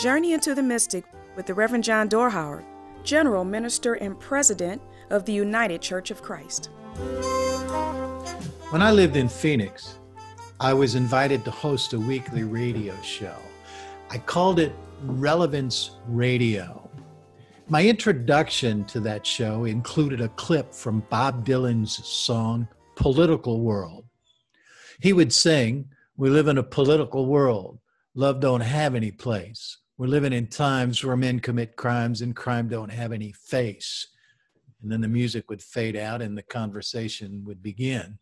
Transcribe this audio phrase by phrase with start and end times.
[0.00, 1.04] Journey into the Mystic
[1.36, 2.64] with the Reverend John Dorhauer,
[3.04, 4.80] General Minister and President
[5.10, 6.70] of the United Church of Christ.
[8.70, 9.98] When I lived in Phoenix,
[10.58, 13.36] I was invited to host a weekly radio show.
[14.08, 16.88] I called it Relevance Radio.
[17.68, 24.06] My introduction to that show included a clip from Bob Dylan's song Political World.
[25.00, 27.80] He would sing, We live in a political world.
[28.14, 29.76] Love don't have any place.
[30.00, 34.08] We're living in times where men commit crimes and crime don't have any face.
[34.80, 38.18] And then the music would fade out and the conversation would begin.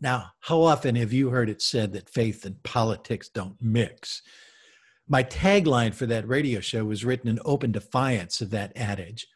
[0.00, 4.22] Now, how often have you heard it said that faith and politics don't mix?
[5.08, 9.26] My tagline for that radio show was written in open defiance of that adage.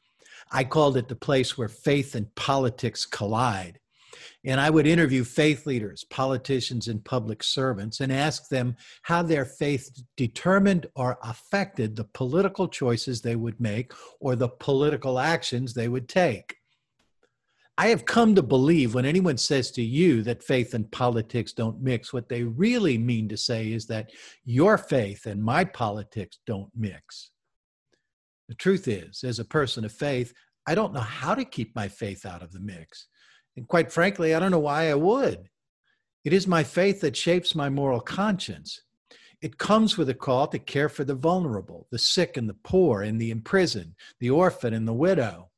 [0.52, 3.80] I called it the place where faith and politics collide.
[4.46, 9.44] And I would interview faith leaders, politicians, and public servants and ask them how their
[9.44, 15.88] faith determined or affected the political choices they would make or the political actions they
[15.88, 16.54] would take.
[17.76, 21.82] I have come to believe when anyone says to you that faith and politics don't
[21.82, 24.12] mix, what they really mean to say is that
[24.44, 27.32] your faith and my politics don't mix.
[28.48, 30.32] The truth is, as a person of faith,
[30.68, 33.08] I don't know how to keep my faith out of the mix.
[33.56, 35.48] And quite frankly, I don't know why I would.
[36.24, 38.82] It is my faith that shapes my moral conscience.
[39.40, 43.02] It comes with a call to care for the vulnerable, the sick and the poor,
[43.02, 45.50] and the imprisoned, the orphan and the widow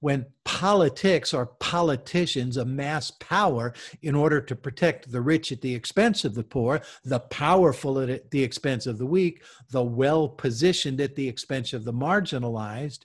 [0.00, 6.24] when politics or politicians amass power in order to protect the rich at the expense
[6.24, 11.16] of the poor, the powerful at the expense of the weak, the well positioned at
[11.16, 13.00] the expense of the marginalized,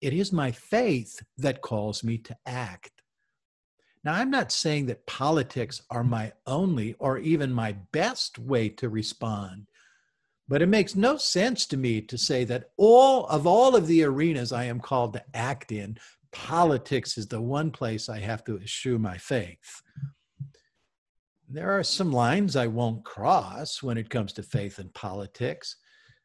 [0.00, 2.99] it is my faith that calls me to act.
[4.02, 8.88] Now, I'm not saying that politics are my only or even my best way to
[8.88, 9.66] respond.
[10.48, 14.02] But it makes no sense to me to say that all of all of the
[14.02, 15.98] arenas I am called to act in,
[16.32, 19.82] politics is the one place I have to eschew my faith.
[21.48, 25.76] There are some lines I won't cross when it comes to faith and politics.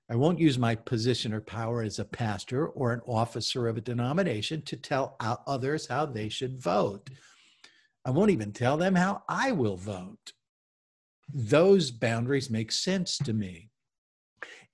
[0.10, 3.82] I won't use my position or power as a pastor or an officer of a
[3.82, 7.10] denomination to tell others how they should vote.
[8.06, 10.34] I won't even tell them how I will vote.
[11.34, 13.70] Those boundaries make sense to me.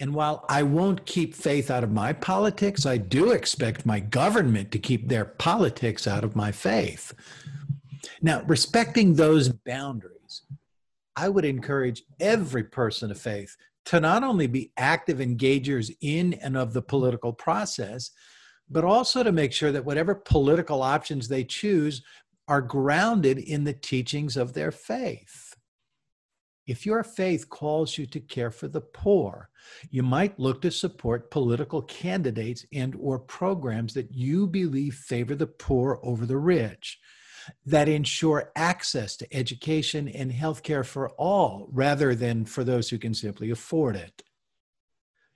[0.01, 4.71] And while I won't keep faith out of my politics, I do expect my government
[4.71, 7.13] to keep their politics out of my faith.
[8.21, 10.41] Now, respecting those boundaries,
[11.15, 13.55] I would encourage every person of faith
[13.85, 18.11] to not only be active engagers in and of the political process,
[18.69, 22.01] but also to make sure that whatever political options they choose
[22.47, 25.55] are grounded in the teachings of their faith.
[26.67, 29.49] If your faith calls you to care for the poor,
[29.89, 35.47] you might look to support political candidates and or programs that you believe favor the
[35.47, 36.99] poor over the rich,
[37.65, 43.13] that ensure access to education and healthcare for all rather than for those who can
[43.13, 44.23] simply afford it.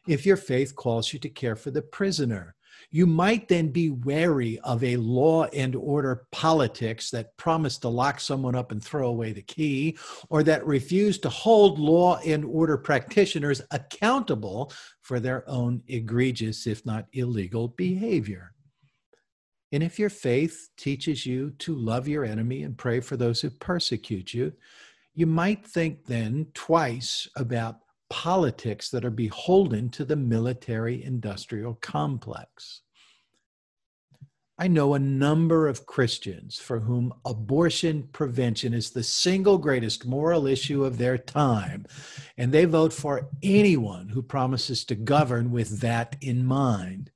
[0.07, 2.54] If your faith calls you to care for the prisoner,
[2.91, 8.19] you might then be wary of a law and order politics that promise to lock
[8.19, 9.97] someone up and throw away the key,
[10.29, 16.85] or that refuse to hold law and order practitioners accountable for their own egregious, if
[16.85, 18.51] not illegal, behavior.
[19.71, 23.49] And if your faith teaches you to love your enemy and pray for those who
[23.49, 24.53] persecute you,
[25.13, 27.79] you might think then twice about
[28.15, 32.81] politics that are beholden to the military industrial complex.
[34.57, 40.47] I know a number of Christians for whom abortion prevention is the single greatest moral
[40.47, 41.87] issue of their time,
[42.37, 47.11] and they vote for anyone who promises to govern with that in mind.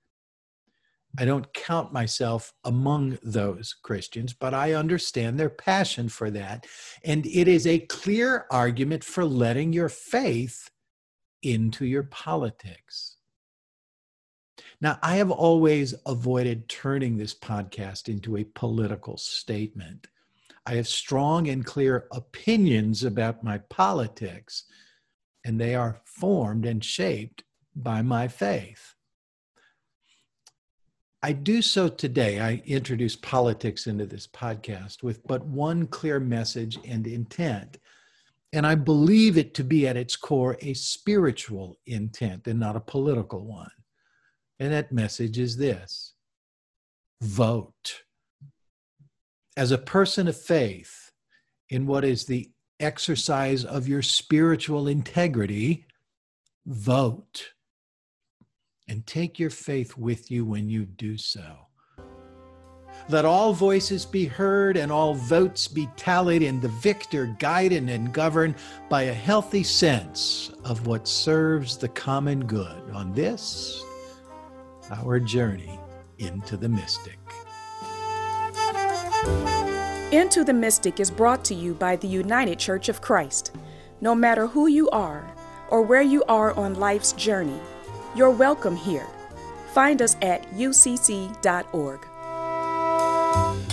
[1.18, 6.68] I don't count myself among those Christians, but I understand their passion for that.
[7.06, 10.70] And it is a clear argument for letting your faith
[11.42, 13.18] into your politics.
[14.82, 20.08] Now, I have always avoided turning this podcast into a political statement.
[20.66, 24.66] I have strong and clear opinions about my politics,
[25.46, 27.44] and they are formed and shaped
[27.76, 28.96] by my faith.
[31.22, 32.40] I do so today.
[32.40, 37.78] I introduce politics into this podcast with but one clear message and intent
[38.52, 42.82] and I believe it to be at its core a spiritual intent and not a
[42.82, 43.72] political one.
[44.60, 46.14] And that message is this
[47.22, 48.04] vote.
[49.56, 51.12] As a person of faith,
[51.70, 52.50] in what is the
[52.80, 55.86] exercise of your spiritual integrity,
[56.66, 57.54] vote.
[58.88, 61.69] and take your faith with you when you do so.
[63.10, 68.14] Let all voices be heard and all votes be tallied, and the victor guided and
[68.14, 68.54] governed
[68.88, 73.84] by a healthy sense of what serves the common good on this,
[74.92, 75.80] our journey
[76.20, 77.18] into the mystic.
[80.12, 83.56] Into the Mystic is brought to you by the United Church of Christ.
[84.02, 85.24] No matter who you are
[85.70, 87.60] or where you are on life's journey,
[88.16, 89.08] you're welcome here.
[89.74, 92.06] Find us at ucc.org.
[93.32, 93.69] Bye.